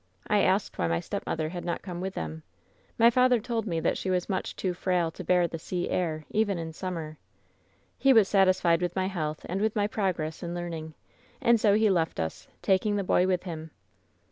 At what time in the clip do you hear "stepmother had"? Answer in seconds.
0.99-1.63